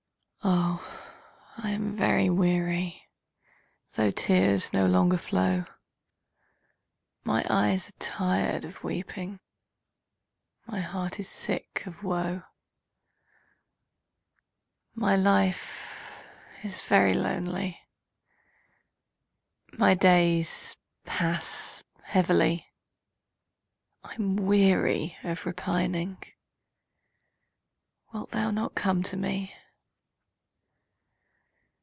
[0.43, 3.07] Oh, I am very weary,
[3.93, 5.65] Though tears no longer flow;
[7.23, 9.39] My eyes are tired of weeping,
[10.65, 12.41] My heart is sick of woe;
[14.95, 16.19] My life
[16.63, 17.79] is very lonely
[19.73, 20.75] My days
[21.05, 22.65] pass heavily,
[24.03, 26.17] I'm weary of repining;
[28.11, 29.53] Wilt thou not come to me?